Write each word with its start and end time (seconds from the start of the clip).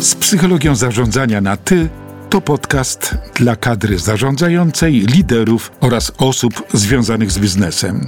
Z 0.00 0.14
psychologią 0.14 0.74
zarządzania 0.74 1.40
na 1.40 1.56
ty 1.56 1.88
to 2.30 2.40
podcast 2.40 3.14
dla 3.34 3.56
kadry 3.56 3.98
zarządzającej, 3.98 4.92
liderów 4.92 5.72
oraz 5.80 6.12
osób 6.18 6.62
związanych 6.74 7.30
z 7.30 7.38
biznesem. 7.38 8.06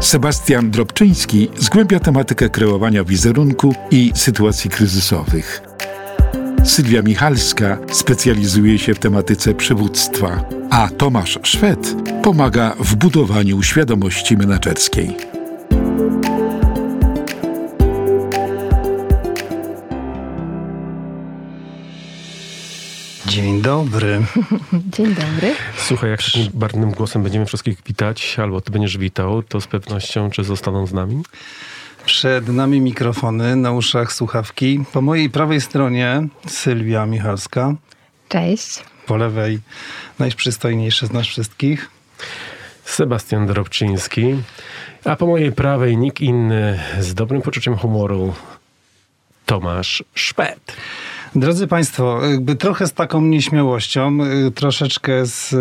Sebastian 0.00 0.70
Drobczyński 0.70 1.48
zgłębia 1.58 2.00
tematykę 2.00 2.48
kreowania 2.48 3.04
wizerunku 3.04 3.74
i 3.90 4.12
sytuacji 4.14 4.70
kryzysowych. 4.70 5.62
Sylwia 6.64 7.02
Michalska 7.02 7.78
specjalizuje 7.92 8.78
się 8.78 8.94
w 8.94 8.98
tematyce 8.98 9.54
przywództwa, 9.54 10.44
a 10.70 10.88
Tomasz 10.88 11.38
Szwed 11.42 11.94
pomaga 12.22 12.74
w 12.78 12.94
budowaniu 12.96 13.62
świadomości 13.62 14.36
menedżerskiej. 14.36 15.16
Dobry. 23.64 24.20
Dzień 24.94 25.14
dobry. 25.14 25.54
Słuchaj, 25.76 26.10
jak 26.10 26.22
takim 26.22 26.48
barwnym 26.54 26.90
głosem 26.90 27.22
będziemy 27.22 27.46
wszystkich 27.46 27.82
witać, 27.86 28.36
albo 28.38 28.60
ty 28.60 28.70
będziesz 28.70 28.98
witał, 28.98 29.42
to 29.42 29.60
z 29.60 29.66
pewnością 29.66 30.30
czy 30.30 30.44
zostaną 30.44 30.86
z 30.86 30.92
nami? 30.92 31.22
Przed 32.06 32.48
nami 32.48 32.80
mikrofony, 32.80 33.56
na 33.56 33.72
uszach 33.72 34.12
słuchawki. 34.12 34.84
Po 34.92 35.00
mojej 35.00 35.30
prawej 35.30 35.60
stronie 35.60 36.26
Sylwia 36.46 37.06
Michalska. 37.06 37.74
Cześć. 38.28 38.82
Po 39.06 39.16
lewej 39.16 39.60
najprzystojniejszy 40.18 41.06
z 41.06 41.12
nas 41.12 41.26
wszystkich. 41.26 41.90
Sebastian 42.84 43.46
Drobczyński. 43.46 44.36
A 45.04 45.16
po 45.16 45.26
mojej 45.26 45.52
prawej 45.52 45.96
nikt 45.96 46.20
inny 46.20 46.80
z 47.00 47.14
dobrym 47.14 47.42
poczuciem 47.42 47.76
humoru 47.76 48.34
Tomasz 49.46 50.04
Szpet. 50.14 50.76
Drodzy 51.36 51.66
Państwo, 51.66 52.26
jakby 52.26 52.56
trochę 52.56 52.86
z 52.86 52.92
taką 52.92 53.20
nieśmiałością, 53.20 54.18
y, 54.46 54.50
troszeczkę 54.50 55.26
z, 55.26 55.52
y, 55.52 55.56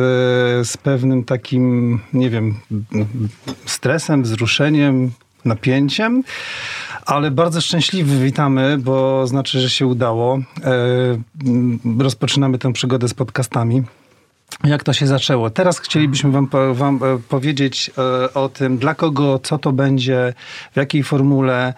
z 0.66 0.78
pewnym 0.78 1.24
takim, 1.24 2.00
nie 2.14 2.30
wiem, 2.30 2.56
stresem, 3.66 4.24
wzruszeniem, 4.24 5.12
napięciem, 5.46 6.24
ale 7.06 7.32
bardzo 7.32 7.62
szczęśliwy 7.62 8.20
witamy, 8.20 8.78
bo 8.78 9.28
znaczy, 9.28 9.60
że 9.60 9.70
się 9.70 9.88
udało. 9.88 10.40
E, 10.64 12.00
rozpoczynamy 12.00 12.58
tę 12.58 12.74
przygodę 12.74 13.08
z 13.08 13.14
podcastami. 13.14 13.84
Jak 14.64 14.83
to 14.83 14.94
się 14.94 15.08
zaczęło? 15.08 15.50
Teraz 15.50 15.80
chcielibyśmy 15.80 16.31
Wam, 16.31 16.50
wam 16.73 17.00
e, 17.03 17.19
powiedzieć 17.30 17.92
e, 17.97 18.33
o 18.33 18.50
tym, 18.50 18.78
dla 18.78 18.95
kogo, 18.95 19.39
co 19.44 19.58
to 19.58 19.72
będzie, 19.72 20.33
w 20.73 20.78
jakiej 20.78 21.03
formule. 21.03 21.73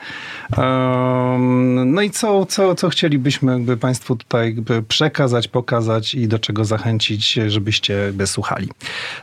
no 1.86 2.02
i 2.02 2.09
co, 2.09 2.45
co, 2.45 2.75
co 2.75 2.89
chcielibyśmy 2.89 3.52
jakby 3.52 3.77
Państwu 3.77 4.16
tutaj 4.16 4.55
przekazać, 4.88 5.47
pokazać 5.47 6.14
i 6.14 6.27
do 6.27 6.39
czego 6.39 6.66
zachęcić, 6.66 7.39
żebyście 7.47 7.94
jakby 7.94 8.27
słuchali. 8.27 8.69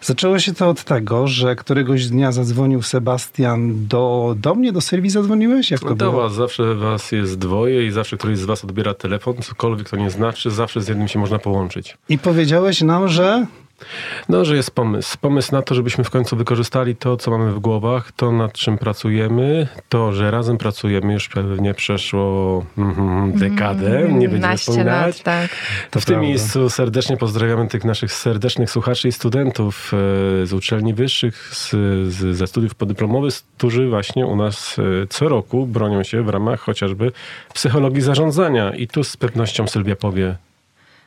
Zaczęło 0.02 0.38
się 0.38 0.54
to 0.54 0.68
od 0.68 0.84
tego, 0.84 1.26
że 1.26 1.56
któregoś 1.56 2.06
dnia 2.06 2.32
zadzwonił 2.32 2.82
Sebastian 2.82 3.86
do, 3.88 4.34
do 4.38 4.54
mnie, 4.54 4.72
do 4.72 4.80
Sylwii 4.80 5.10
zadzwoniłeś? 5.10 5.70
Jak 5.70 5.80
to 5.80 5.94
do 5.94 5.94
było? 5.94 6.22
Was 6.22 6.34
zawsze 6.34 6.74
Was 6.74 7.12
jest 7.12 7.38
dwoje 7.38 7.86
i 7.86 7.90
zawsze 7.90 8.16
któryś 8.16 8.38
z 8.38 8.44
Was 8.44 8.64
odbiera 8.64 8.94
telefon, 8.94 9.34
cokolwiek 9.42 9.90
to 9.90 9.96
nie 9.96 10.10
znaczy, 10.10 10.50
zawsze 10.50 10.80
z 10.80 10.88
jednym 10.88 11.08
się 11.08 11.18
można 11.18 11.38
połączyć. 11.38 11.98
I 12.08 12.18
powiedziałeś 12.18 12.80
nam, 12.80 13.08
że 13.08 13.46
no, 14.28 14.44
że 14.44 14.56
jest 14.56 14.70
pomysł. 14.70 15.18
Pomysł 15.20 15.52
na 15.52 15.62
to, 15.62 15.74
żebyśmy 15.74 16.04
w 16.04 16.10
końcu 16.10 16.36
wykorzystali 16.36 16.96
to, 16.96 17.16
co 17.16 17.30
mamy 17.30 17.52
w 17.52 17.58
głowach, 17.58 18.12
to 18.12 18.32
nad 18.32 18.52
czym 18.52 18.78
pracujemy, 18.78 19.68
to, 19.88 20.12
że 20.12 20.30
razem 20.30 20.58
pracujemy, 20.58 21.12
już 21.12 21.28
pewnie 21.28 21.74
przeszło 21.74 22.64
mm, 22.78 23.32
dekadę, 23.32 23.98
mm, 23.98 24.18
nie 24.18 24.28
będziemy 24.28 24.56
wspominać. 24.56 25.16
Lat, 25.16 25.22
tak. 25.22 25.50
To 25.90 26.00
w 26.00 26.04
tym 26.04 26.20
miejscu 26.20 26.70
serdecznie 26.70 27.16
pozdrawiamy 27.16 27.68
tych 27.68 27.84
naszych 27.84 28.12
serdecznych 28.12 28.70
słuchaczy 28.70 29.08
i 29.08 29.12
studentów 29.12 29.92
e, 30.42 30.46
z 30.46 30.52
uczelni 30.52 30.94
wyższych, 30.94 31.50
z, 31.54 31.70
z, 32.12 32.36
ze 32.36 32.46
studiów 32.46 32.74
podyplomowych, 32.74 33.34
którzy 33.58 33.88
właśnie 33.88 34.26
u 34.26 34.36
nas 34.36 34.76
e, 34.78 35.06
co 35.06 35.28
roku 35.28 35.66
bronią 35.66 36.02
się 36.02 36.22
w 36.22 36.28
ramach 36.28 36.60
chociażby 36.60 37.12
psychologii 37.54 38.00
zarządzania. 38.00 38.74
I 38.74 38.88
tu 38.88 39.04
z 39.04 39.16
pewnością 39.16 39.66
Sylwia 39.66 39.96
powie 39.96 40.36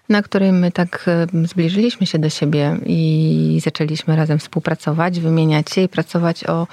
na 0.10 0.22
której 0.22 0.52
my 0.52 0.72
tak 0.72 1.10
zbliżyliśmy 1.44 2.08
się 2.08 2.20
do 2.20 2.30
siebie 2.30 2.78
i 2.86 3.62
zaczęliśmy 3.64 4.16
razem 4.16 4.40
współpracować, 4.40 5.20
wymieniać 5.20 5.72
się 5.72 5.82
i 5.82 5.90
pracować 5.90 6.44
o, 6.44 6.68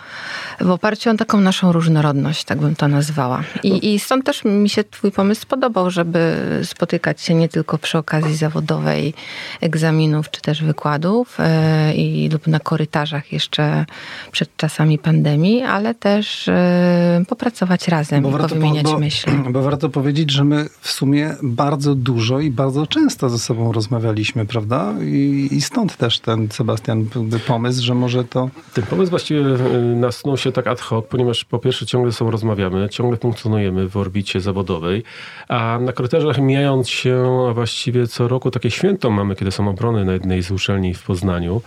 w 0.60 0.70
oparciu 0.70 1.10
o 1.10 1.14
taką 1.14 1.40
naszą 1.40 1.72
różnorodność, 1.72 2.44
tak 2.44 2.58
bym 2.58 2.76
to 2.76 2.88
nazwała. 2.88 3.42
I, 3.62 3.94
I 3.94 3.98
stąd 3.98 4.24
też 4.24 4.44
mi 4.44 4.68
się 4.68 4.84
twój 4.84 5.12
pomysł 5.12 5.42
spodobał, 5.42 5.90
żeby 5.90 6.36
spotykać 6.64 7.20
się 7.20 7.34
nie 7.34 7.48
tylko 7.48 7.78
przy 7.78 7.98
okazji 7.98 8.36
zawodowej 8.36 9.14
egzaminów 9.60 10.30
czy 10.30 10.40
też 10.40 10.62
wykładów 10.62 11.36
e, 11.40 11.94
i 11.94 12.28
lub 12.28 12.46
na 12.46 12.60
korytarzach 12.60 13.32
jeszcze 13.32 13.84
przed 14.32 14.56
czasami 14.56 14.98
pandemii, 14.98 15.62
ale 15.62 15.94
też 15.94 16.48
e, 16.48 17.22
popracować 17.28 17.88
razem 17.88 18.22
bo 18.22 18.30
i 18.30 18.32
powymieniać 18.32 18.84
bo, 18.84 18.98
myśli. 18.98 19.32
Bo 19.52 19.62
warto 19.62 19.88
powiedzieć, 19.88 20.30
że 20.30 20.44
my 20.44 20.68
w 20.80 20.90
sumie 20.90 21.34
bardzo 21.42 21.94
dużo 21.94 22.40
i 22.40 22.50
bardzo 22.50 22.86
często 22.86 23.21
często 23.22 23.38
ze 23.38 23.44
sobą 23.44 23.72
rozmawialiśmy, 23.72 24.46
prawda? 24.46 24.94
I, 25.02 25.48
i 25.50 25.60
stąd 25.60 25.96
też 25.96 26.20
ten 26.20 26.48
Sebastian 26.50 27.06
pomysł, 27.46 27.82
że 27.82 27.94
może 27.94 28.24
to... 28.24 28.50
Ten 28.74 28.84
pomysł 28.84 29.10
właściwie 29.10 29.40
y, 29.40 29.96
nasunął 29.96 30.36
się 30.36 30.52
tak 30.52 30.66
ad 30.66 30.80
hoc, 30.80 31.06
ponieważ 31.08 31.44
po 31.44 31.58
pierwsze 31.58 31.86
ciągle 31.86 32.12
ze 32.12 32.30
rozmawiamy, 32.30 32.88
ciągle 32.88 33.16
funkcjonujemy 33.16 33.88
w 33.88 33.96
orbicie 33.96 34.40
zawodowej, 34.40 35.02
a 35.48 35.78
na 35.80 35.92
korytarzach 35.92 36.38
mijając 36.38 36.88
się, 36.88 37.46
a 37.50 37.52
właściwie 37.54 38.06
co 38.06 38.28
roku 38.28 38.50
takie 38.50 38.70
święto 38.70 39.10
mamy, 39.10 39.36
kiedy 39.36 39.50
są 39.50 39.68
obrony 39.68 40.04
na 40.04 40.12
jednej 40.12 40.42
z 40.42 40.50
uczelni 40.50 40.94
w 40.94 41.02
Poznaniu, 41.02 41.62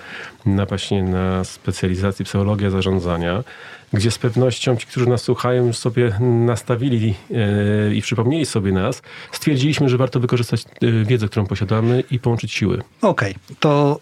na 0.46 0.66
właśnie 0.66 1.04
na 1.04 1.44
specjalizacji 1.44 2.26
psychologia 2.26 2.70
zarządzania, 2.70 3.44
gdzie 3.94 4.12
z 4.12 4.18
pewnością 4.18 4.78
ci, 4.78 4.88
którzy 4.88 5.10
nas 5.10 5.22
słuchają, 5.22 5.68
już 5.68 5.78
sobie 5.78 6.14
nastawili 6.20 7.14
yy, 7.30 7.96
i 7.96 8.02
przypomnieli 8.02 8.46
sobie 8.46 8.72
nas, 8.72 9.02
stwierdziliśmy, 9.32 9.90
że 9.90 9.98
warto 9.98 10.20
wykorzystać 10.20 10.66
yy, 10.82 11.06
wiedzę, 11.06 11.28
którą 11.28 11.46
posiadamy 11.46 12.04
i 12.12 12.20
połączyć 12.20 12.54
siły. 12.54 12.82
Okej, 13.02 13.32
okay. 13.32 13.56
to 13.60 14.00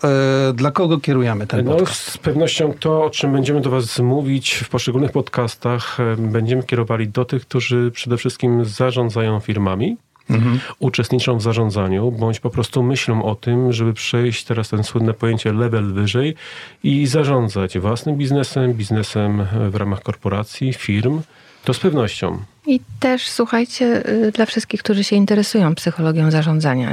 yy, 0.48 0.54
dla 0.54 0.72
kogo 0.72 1.00
kierujemy 1.00 1.48
ten 1.48 1.66
no, 1.66 1.72
podcast? 1.72 2.12
Z 2.12 2.18
pewnością 2.18 2.74
to, 2.80 3.04
o 3.04 3.10
czym 3.10 3.34
będziemy 3.34 3.62
do 3.62 3.70
was 3.70 4.00
mówić 4.00 4.54
w 4.54 4.70
poszczególnych 4.70 5.12
podcastach, 5.12 5.98
będziemy 6.18 6.64
kierowali 6.64 7.08
do 7.08 7.26
tych, 7.26 7.42
którzy 7.42 7.92
przede 7.92 8.18
wszystkim 8.18 8.66
zarządzają 8.66 9.40
firmami, 9.40 9.98
Mhm. 10.30 10.60
uczestniczą 10.80 11.38
w 11.38 11.42
zarządzaniu, 11.42 12.12
bądź 12.12 12.40
po 12.40 12.50
prostu 12.50 12.84
myślą 12.84 13.24
o 13.24 13.36
tym, 13.36 13.74
żeby 13.74 13.94
przejść 13.94 14.44
teraz 14.44 14.70
ten 14.70 14.84
słynne 14.84 15.14
pojęcie 15.14 15.54
level 15.54 15.94
wyżej 15.94 16.36
i 16.84 17.08
zarządzać 17.08 17.80
własnym 17.80 18.16
biznesem, 18.16 18.74
biznesem 18.74 19.46
w 19.70 19.76
ramach 19.76 20.02
korporacji, 20.02 20.74
firm. 20.74 21.22
To 21.64 21.74
z 21.74 21.80
pewnością. 21.80 22.40
I 22.68 22.80
też 23.00 23.30
słuchajcie, 23.30 24.10
y, 24.10 24.32
dla 24.32 24.46
wszystkich, 24.46 24.84
którzy 24.84 25.04
się 25.04 25.16
interesują 25.16 25.76
psychologią 25.76 26.32
zarządzania. 26.32 26.90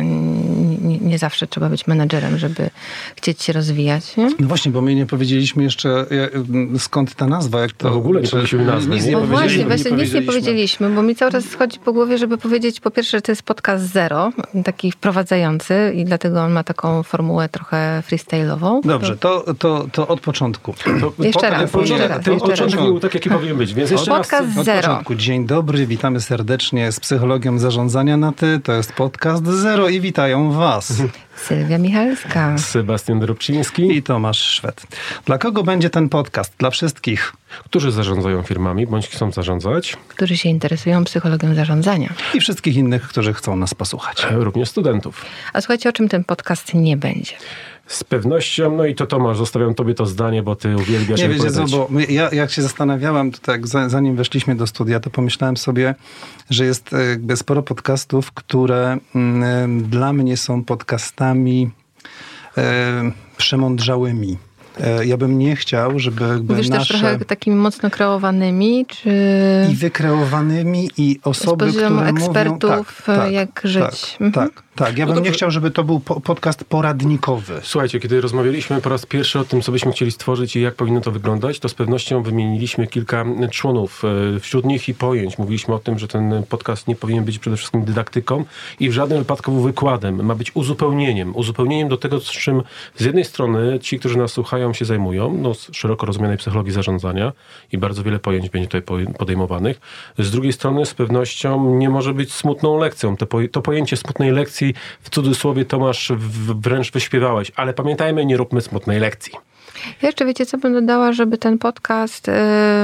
Nie, 1.11 1.19
zawsze 1.19 1.47
trzeba 1.47 1.69
być 1.69 1.87
menedżerem, 1.87 2.39
żeby 2.39 2.71
chcieć 3.17 3.43
się 3.43 3.53
rozwijać. 3.53 4.17
Nie? 4.17 4.31
No 4.39 4.49
właśnie, 4.49 4.73
bo 4.73 4.81
my 4.81 4.95
nie 4.95 5.07
powiedzieliśmy 5.07 5.63
jeszcze 5.63 6.07
y, 6.75 6.79
skąd 6.79 7.15
ta 7.15 7.27
nazwa. 7.27 7.61
Jak 7.61 7.73
to, 7.73 7.89
no 7.89 7.95
w 7.95 7.97
ogóle 7.97 8.21
nie 8.21 8.29
powiedzieliśmy 8.29 8.65
nazwy. 8.65 8.95
Nic 8.95 9.07
nie, 9.07 9.13
no 9.13 9.21
właśnie, 9.21 9.67
właśnie 9.67 9.93
nic 9.93 10.15
nie 10.15 10.23
powiedzieliśmy, 10.23 10.91
bo 10.91 11.03
mi 11.03 11.15
cały 11.17 11.33
czas 11.33 11.55
chodzi 11.55 11.79
po 11.79 11.93
głowie, 11.93 12.19
żeby 12.19 12.39
powiedzieć 12.39 12.81
po 12.81 12.91
pierwsze, 12.91 13.19
że 13.19 13.23
to 13.23 13.33
jest 13.33 13.43
podcast 13.43 13.93
zero, 13.93 14.33
taki 14.65 14.93
wprowadzający 14.93 15.93
i 15.97 16.05
dlatego 16.05 16.43
on 16.43 16.53
ma 16.53 16.65
taką 16.65 17.03
formułę 17.03 17.49
trochę 17.49 18.03
freestyle'ową. 18.11 18.81
Dobrze, 18.85 19.17
to, 19.17 19.55
to, 19.59 19.87
to 19.93 20.09
od 20.09 20.21
początku. 20.21 20.75
To, 21.01 21.25
jeszcze, 21.25 21.51
raz, 21.51 21.75
jeszcze 21.75 22.09
raz. 22.09 22.25
Ten 22.25 22.39
początek 22.39 22.81
był 22.81 23.01
tak, 23.01 23.15
jaki 23.15 23.31
powinien 23.31 23.57
być, 23.57 23.75
więc 23.75 23.91
jeszcze 23.91 24.11
podcast 24.11 24.57
raz. 24.57 24.65
zero. 24.65 24.79
Od 24.79 24.85
początku. 24.85 25.15
Dzień 25.15 25.47
dobry 25.47 25.71
dobry, 25.71 25.87
witamy 25.87 26.21
serdecznie 26.21 26.93
z 26.93 27.01
Psychologią 27.01 27.59
Zarządzania 27.59 28.17
na 28.17 28.33
Ty. 28.33 28.61
To 28.65 28.73
jest 28.73 28.93
podcast 28.93 29.47
Zero 29.47 29.89
i 29.89 30.01
witają 30.01 30.53
Was. 30.53 31.00
Sylwia 31.47 31.79
Michalska. 31.79 32.59
Sebastian 32.59 33.21
Drobczyński. 33.21 33.97
I 33.97 34.03
Tomasz 34.03 34.39
Szwed. 34.39 34.87
Dla 35.25 35.39
kogo 35.39 35.63
będzie 35.63 35.91
ten 35.91 36.09
podcast? 36.09 36.53
Dla 36.59 36.71
wszystkich. 36.71 37.33
Którzy 37.65 37.93
zarządzają 37.93 38.43
firmami, 38.43 38.87
bądź 38.87 39.09
chcą 39.09 39.33
zarządzać. 39.33 39.97
Którzy 40.09 40.37
się 40.37 40.49
interesują 40.49 41.05
psychologią 41.05 41.55
zarządzania. 41.55 42.13
I 42.35 42.41
wszystkich 42.41 42.77
innych, 42.77 43.03
którzy 43.03 43.35
chcą 43.35 43.57
nas 43.57 43.75
posłuchać. 43.75 44.27
Również 44.31 44.69
studentów. 44.69 45.25
A 45.53 45.61
słuchajcie, 45.61 45.89
o 45.89 45.93
czym 45.93 46.09
ten 46.09 46.25
podcast 46.25 46.75
nie 46.75 46.97
będzie? 46.97 47.33
Z 47.91 48.05
pewnością, 48.05 48.77
no 48.77 48.87
i 48.87 48.95
to 48.95 49.07
Tomasz, 49.07 49.37
zostawiam 49.37 49.75
tobie 49.75 49.95
to 49.95 50.07
zdanie, 50.07 50.43
bo 50.43 50.57
ty 50.57 50.77
uwielbiasz 50.77 51.21
Nie 51.21 51.29
wiecie 51.29 51.51
co, 51.51 51.67
bo 51.67 51.89
ja 52.09 52.31
jak 52.33 52.51
się 52.51 52.63
zastanawiałem, 52.63 53.33
to 53.33 53.39
tak 53.39 53.67
zanim 53.67 54.17
weszliśmy 54.17 54.57
do 54.57 54.67
studia, 54.67 55.01
to 55.01 55.11
pomyślałem 55.11 55.57
sobie, 55.57 55.95
że 56.51 56.65
jest 56.65 56.93
e, 56.93 57.05
jakby 57.05 57.37
sporo 57.37 57.63
podcastów, 57.63 58.33
które 58.33 58.99
mm, 59.15 59.83
dla 59.83 60.13
mnie 60.13 60.37
są 60.37 60.65
podcastami 60.65 61.71
e, 62.59 63.13
przemądrzałymi. 63.37 64.39
E, 64.85 65.07
ja 65.07 65.17
bym 65.17 65.39
nie 65.39 65.57
chciał, 65.57 65.99
żeby 65.99 66.25
jakby 66.29 66.55
Mówisz 66.55 66.69
nasze... 66.69 66.93
też 66.95 67.01
trochę 67.03 67.19
takimi 67.25 67.57
mocno 67.57 67.91
kreowanymi, 67.91 68.87
czy 68.89 69.11
I 69.73 69.75
wykreowanymi, 69.75 70.91
i 70.97 71.21
osoby, 71.25 71.71
z 71.71 71.75
poziomu 71.75 71.97
które 71.97 72.11
ekspertów, 72.11 72.63
mówią... 72.71 72.85
Tak, 73.07 73.17
tak, 73.17 73.33
jak 73.33 73.61
żyć. 73.65 73.83
Tak, 73.83 74.21
Mhm. 74.21 74.33
tak, 74.49 74.63
tak. 74.75 74.99
Ja 74.99 75.07
No 75.07 75.13
bym 75.13 75.23
nie 75.23 75.29
dobrze. 75.29 75.37
chciał, 75.39 75.51
żeby 75.51 75.71
to 75.71 75.85
był 75.85 76.01
po 76.01 76.21
podcast 76.21 76.65
poradnikowy. 76.65 77.61
Słuchajcie, 77.63 78.01
kiedy 78.01 78.21
rozmawialiśmy 78.21 78.81
po 78.81 78.89
raz 78.89 79.07
pierwszy 79.07 79.39
o 79.39 79.45
tym, 79.45 79.63
co 79.63 79.73
byśmy 79.73 79.93
chcieli 79.93 80.11
stworzyć 80.11 80.57
i 80.57 80.61
jak 80.61 80.75
powinno 80.75 81.01
to 81.01 81.11
wyglądać, 81.13 81.59
to 81.59 81.69
z 81.69 81.75
pewnością 81.75 82.23
wymieniliśmy 82.23 82.87
kilka 82.87 83.25
członów. 83.51 84.03
E, 84.37 84.41
Wśród 84.41 84.65
nich 84.65 84.89
i 84.89 84.95
pojęć. 84.95 85.39
Mówiliśmy 85.39 85.75
o 85.75 85.79
tym, 85.79 85.99
że 85.99 86.09
ten 86.09 86.43
podcast 86.49 86.89
nie 86.89 86.97
powinien 86.97 87.25
być 87.25 87.39
przede 87.39 87.57
wszystkim 87.57 87.85
dydaktyką 87.85 88.45
i 88.81 88.89
w 88.89 88.93
żadnym 88.93 89.19
wypadku 89.19 89.61
wykładem. 89.63 90.25
Ma 90.25 90.35
być 90.35 90.57
uzupełnieniem. 90.57 91.37
Uzupełnieniem 91.37 91.89
do 91.89 91.97
tego, 91.97 92.21
z 92.21 92.25
czym 92.31 92.63
z 92.97 93.05
jednej 93.05 93.25
strony 93.25 93.79
ci, 93.83 93.99
którzy 93.99 94.19
nas 94.19 94.33
słuchają, 94.33 94.70
się 94.75 94.85
zajmują, 94.85 95.37
no, 95.39 95.55
z 95.55 95.69
szeroko 95.73 96.07
rozumianej 96.07 96.37
psychologii 96.37 96.73
zarządzania 96.73 97.33
i 97.73 97.79
bardzo 97.79 98.03
wiele 98.03 98.19
pojęć 98.19 98.51
będzie 98.51 98.69
tutaj 98.69 98.83
po- 98.83 99.13
podejmowanych. 99.19 99.81
Z 100.19 100.31
drugiej 100.31 100.53
strony 100.53 100.87
z 100.87 100.95
pewnością 100.95 101.77
nie 101.77 101.91
może 101.91 102.15
być 102.15 102.33
smutną 102.33 102.79
lekcją. 102.79 103.17
To, 103.17 103.27
poje- 103.27 103.49
to 103.49 103.63
pojęcie 103.63 103.97
smutnej 103.97 104.31
lekcji 104.31 104.75
w 105.03 105.11
cudzysłowie 105.11 105.65
Tomasz 105.65 106.13
wręcz 106.61 106.93
wyśpiewałeś, 106.93 107.53
ale 107.57 107.75
pamiętajmy, 107.75 108.27
nie 108.27 108.37
róbmy 108.37 108.61
smutnej 108.61 109.01
lekcji. 109.01 109.33
Ja 110.03 110.09
jeszcze 110.09 110.27
wiecie, 110.27 110.47
co 110.47 110.59
bym 110.59 110.73
dodała, 110.73 111.13
żeby 111.13 111.39
ten 111.39 111.59
podcast 111.59 112.29
y, 112.29 112.33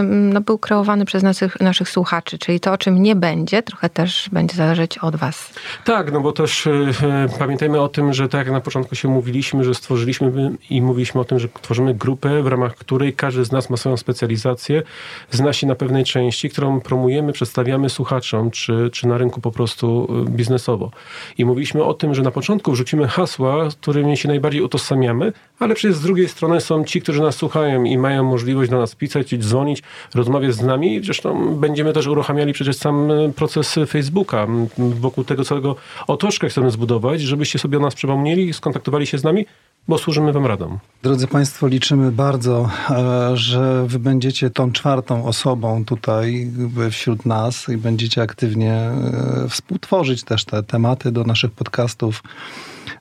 no, 0.03 0.41
był 0.41 0.59
kreowany 0.59 1.05
przez 1.05 1.23
naszych, 1.23 1.61
naszych 1.61 1.89
słuchaczy, 1.89 2.39
czyli 2.39 2.61
to, 2.61 2.73
o 2.73 2.79
czym 2.79 3.03
nie 3.03 3.17
będzie, 3.17 3.63
trochę 3.63 3.89
też 3.91 4.29
będzie 4.33 4.57
zależeć 4.57 4.99
od 4.99 5.17
was. 5.17 5.53
Tak, 5.85 6.13
no 6.13 6.21
bo 6.21 6.33
też 6.33 6.67
e, 6.67 6.71
e, 6.71 7.29
pamiętajmy 7.39 7.81
o 7.81 7.89
tym, 7.89 8.13
że 8.13 8.29
tak 8.29 8.39
jak 8.47 8.51
na 8.51 8.61
początku 8.61 8.95
się 8.95 9.09
mówiliśmy, 9.09 9.65
że 9.65 9.75
stworzyliśmy 9.75 10.33
i 10.71 10.83
mówiliśmy 10.83 11.21
o 11.21 11.25
tym, 11.25 11.39
że 11.39 11.49
tworzymy 11.63 11.95
grupę, 11.95 12.43
w 12.43 12.47
ramach 12.47 12.75
której 12.75 13.13
każdy 13.13 13.45
z 13.45 13.53
nas 13.53 13.71
ma 13.71 13.77
swoją 13.77 13.97
specjalizację, 13.97 14.83
zna 15.31 15.53
się 15.53 15.67
na 15.67 15.75
pewnej 15.75 16.05
części, 16.05 16.51
którą 16.51 16.81
promujemy, 16.81 17.33
przedstawiamy 17.33 17.91
słuchaczom, 17.91 18.51
czy, 18.51 18.91
czy 18.93 19.07
na 19.07 19.19
rynku 19.19 19.41
po 19.41 19.51
prostu 19.51 20.09
biznesowo. 20.29 20.91
I 21.39 21.45
mówiliśmy 21.45 21.85
o 21.85 21.95
tym, 21.95 22.15
że 22.15 22.23
na 22.23 22.31
początku 22.31 22.73
wrzucimy 22.73 23.09
hasła, 23.09 23.69
którymi 23.81 24.17
się 24.17 24.29
najbardziej 24.29 24.63
utożsamiamy, 24.63 25.33
ale 25.59 25.75
przecież 25.75 25.97
z 25.97 26.03
drugiej 26.03 26.29
strony 26.29 26.61
są 26.61 26.85
ci, 26.87 27.01
którzy 27.01 27.23
nas 27.23 27.37
słuchają 27.37 27.85
i 27.85 27.99
mają 27.99 28.25
możliwość 28.25 28.71
do 28.71 28.79
nas 28.79 28.95
pisać, 28.95 29.35
dzwonić, 29.39 29.83
rozmawiać 30.15 30.55
z 30.55 30.63
nami. 30.63 31.01
Zresztą 31.05 31.55
będziemy 31.55 31.93
też 31.93 32.07
uruchamiali 32.07 32.53
przecież 32.53 32.77
sam 32.77 33.11
e, 33.11 33.33
proces 33.33 33.79
Facebooka. 33.89 34.47
Wokół 34.79 35.25
tego 35.25 35.45
całego 35.45 35.77
otoczka 36.07 36.49
chcemy 36.49 36.71
zbudować, 36.71 37.21
żebyście 37.21 37.59
sobie 37.59 37.79
o 37.79 37.81
nas 37.81 37.95
przypomnieli, 37.95 38.53
skontaktowali 38.53 39.07
się 39.07 39.19
z 39.19 39.25
nami, 39.25 39.47
bo 39.89 39.99
służymy 39.99 40.33
wam 40.33 40.47
radą. 40.47 40.79
Drodzy 41.03 41.27
Państwo, 41.27 41.67
liczymy 41.67 42.13
bardzo, 42.13 42.71
e, 42.91 43.37
że 43.37 43.87
Wy 43.87 43.99
będziecie 43.99 44.51
tą 44.51 44.73
czwartą 44.73 45.25
osobą 45.25 45.85
tutaj 45.85 46.51
jakby 46.59 46.91
wśród 46.91 47.27
nas 47.27 47.69
i 47.69 47.77
będziecie 47.77 48.23
aktywnie 48.23 48.73
e, 48.73 49.49
współtworzyć 49.49 50.25
też 50.25 50.45
te 50.45 50.63
tematy 50.63 51.13
do 51.13 51.25
naszych 51.25 51.51
podcastów. 51.51 52.23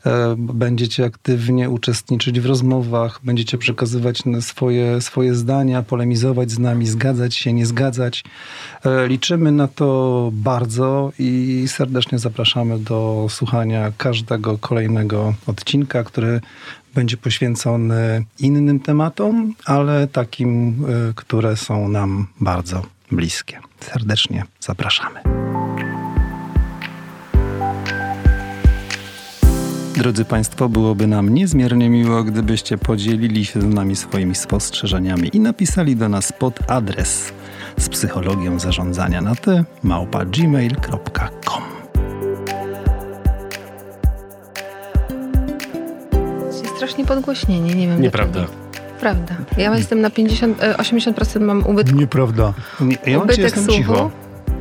E, 0.06 0.36
Będziecie 0.38 1.06
aktywnie 1.06 1.70
uczestniczyć 1.70 2.40
w 2.40 2.46
rozmowach, 2.46 3.20
będziecie 3.24 3.58
przekazywać 3.58 4.24
swoje, 4.42 5.02
swoje 5.02 5.36
zdania, 5.36 5.84
polemizować 5.84 6.52
z 6.52 6.60
nami, 6.60 6.88
zgadzać 6.88 7.36
się, 7.36 7.54
nie 7.54 7.66
zgadzać. 7.66 8.24
E, 8.86 9.08
Liczymy 9.08 9.52
na 9.52 9.68
to 9.68 10.30
bardzo 10.34 11.12
i 11.20 11.64
serdecznie 11.68 12.20
zapraszamy 12.20 12.80
do 12.80 13.28
słuchania 13.30 13.92
każdego 13.98 14.58
kolejnego 14.58 15.34
odcinka, 15.48 16.04
który 16.04 16.42
będzie 16.96 17.18
poświęcony 17.18 18.26
innym 18.40 18.80
tematom, 18.80 19.54
ale 19.66 20.08
takim, 20.08 20.86
y, 21.10 21.14
które 21.14 21.58
są 21.58 21.88
nam 21.90 22.28
bardzo 22.42 22.82
bliskie. 23.12 23.60
Serdecznie 23.80 24.44
zapraszamy. 24.60 25.35
Drodzy 29.98 30.26
Państwo, 30.26 30.70
byłoby 30.70 31.08
nam 31.08 31.30
niezmiernie 31.34 31.90
miło, 31.90 32.24
gdybyście 32.24 32.78
podzielili 32.78 33.46
się 33.46 33.62
z 33.62 33.66
nami 33.66 33.96
swoimi 33.96 34.36
spostrzeżeniami 34.36 35.30
i 35.34 35.40
napisali 35.40 35.96
do 35.96 36.10
nas 36.10 36.32
pod 36.34 36.60
adres 36.72 37.32
z 37.78 37.90
psychologią 37.90 38.60
zarządzania 38.60 39.22
na 39.22 39.36
ty 39.36 39.64
małpa 39.84 40.26
gmail.com. 40.26 41.64
Jest 46.48 46.68
strasznie 46.76 47.06
podgłośnienie, 47.06 47.76
nie 47.76 47.88
wiem 47.88 48.02
Nieprawda. 48.02 48.34
dlaczego. 48.40 48.58
Prawda. 49.00 49.36
Ja 49.58 49.76
jestem 49.78 50.02
na 50.02 50.10
50, 50.10 50.64
e, 50.64 50.76
80% 50.78 51.42
mam 51.42 51.66
ubytku, 51.68 51.96
Nieprawda. 51.98 52.54
Nie, 52.82 52.98
ja 53.06 53.18
ubytek 53.18 53.38
jestem 53.38 53.64
słuchu. 53.64 53.78
cicho. 53.80 54.12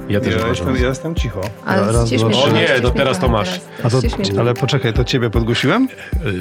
Ja 0.09 0.21
też 0.21 0.29
Ja 0.35 0.37
uważam. 0.37 0.49
jestem, 0.51 0.77
ja 0.83 0.89
jestem 0.89 1.15
cicho. 1.15 1.41
Ale 1.67 1.93
Raz, 1.93 2.11
dwa. 2.11 2.27
O 2.27 2.49
nie, 2.53 2.67
to 2.69 2.89
mnie 2.89 2.91
teraz 2.97 3.19
to 3.19 3.29
masz. 3.29 3.61
teraz- 3.77 3.95
A 4.05 4.33
to, 4.35 4.41
ale 4.41 4.55
poczekaj, 4.55 4.93
to 4.93 5.05
ciebie 5.05 5.31
podgłosiłem? 5.31 5.89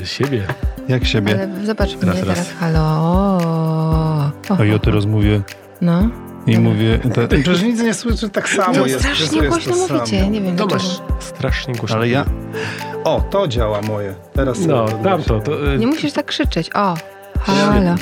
E, 0.02 0.06
Siebie. 0.06 0.44
Jak 0.88 1.06
siebie? 1.06 1.34
Ale 1.34 1.66
zobacz 1.66 1.92
Raz, 1.94 2.02
mnie 2.02 2.12
raz. 2.12 2.20
teraz, 2.20 2.52
halo. 2.60 4.32
A 4.60 4.64
ja 4.66 4.80
teraz 4.80 5.06
mówię 5.06 5.42
No. 5.82 6.10
i 6.48 6.60
mówię... 6.60 7.00
To, 7.14 7.28
przecież 7.28 7.62
nic 7.64 7.82
nie 7.82 7.94
słyszę, 7.94 8.30
tak 8.30 8.50
samo 8.50 8.74
No 8.80 8.86
jest. 8.86 9.00
strasznie 9.00 9.38
jest 9.38 9.50
głośno 9.50 9.74
to 9.74 9.80
mówicie, 9.94 10.20
samo. 10.20 10.32
nie 10.32 10.42
wiem 10.42 10.56
Tomasz, 10.56 10.84
dlaczego. 11.00 11.18
strasznie 11.22 11.74
głośno. 11.76 11.96
Ale 11.98 12.10
ja... 12.10 12.26
O, 13.04 13.22
to 13.30 13.48
działa 13.48 13.82
moje. 13.82 14.16
Teraz 14.34 14.58
sobie 14.58 14.68
No, 14.70 14.86
tamto. 15.04 15.40
To, 15.40 15.52
Nie 15.78 15.88
musisz 15.88 16.14
tak 16.14 16.26
krzyczeć. 16.26 16.70
O, 16.76 16.96
halo. 17.40 17.96